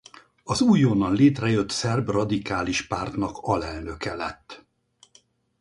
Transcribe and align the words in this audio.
Az 0.43 0.61
újonnan 0.61 1.13
létrejött 1.13 1.69
Szerb 1.69 2.09
Radikális 2.09 2.87
Pártnak 2.87 3.37
alelnöke 3.37 4.15
lett. 4.15 4.65